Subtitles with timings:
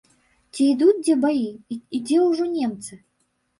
[0.53, 1.45] Ці ідуць дзе баі
[1.95, 2.93] і дзе ўжо немцы?